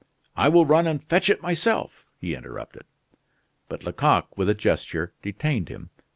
"I 0.35 0.49
will 0.49 0.65
run 0.65 0.87
and 0.87 1.03
fetch 1.07 1.29
it 1.29 1.43
myself," 1.43 2.07
he 2.19 2.33
interrupted. 2.33 2.85
But 3.69 3.83
Lecoq, 3.83 4.35
with 4.35 4.49
a 4.49 4.55
gesture, 4.55 5.13
detained 5.21 5.69
him. 5.69 5.91